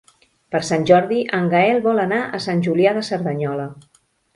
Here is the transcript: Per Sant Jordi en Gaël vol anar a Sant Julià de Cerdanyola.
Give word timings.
Per 0.55 0.61
Sant 0.69 0.87
Jordi 0.91 1.21
en 1.41 1.53
Gaël 1.53 1.85
vol 1.85 2.03
anar 2.07 2.25
a 2.25 2.43
Sant 2.49 2.67
Julià 2.71 2.99
de 3.01 3.09
Cerdanyola. 3.15 3.73